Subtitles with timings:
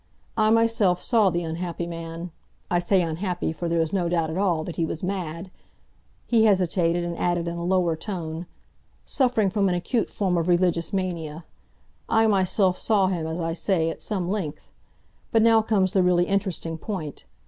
[0.35, 4.63] I myself saw the unhappy man—I say unhappy, for there is no doubt at all
[4.63, 10.39] that he was mad"—he hesitated, and added in a lower tone—"suffering from an acute form
[10.39, 11.45] of religious mania.
[12.09, 14.69] I myself saw him, as I say, at some length.
[15.31, 17.25] But now comes the really interesting point.